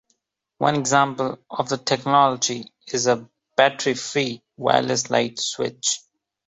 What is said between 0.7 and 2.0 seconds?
example of the